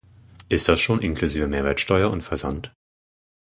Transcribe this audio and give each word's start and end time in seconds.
Ist 0.49 0.67
das 0.67 0.79
schon 0.81 1.03
inklusive 1.03 1.45
Mehrwertsteuer 1.45 2.09
und 2.09 2.21
Versand? 2.23 2.73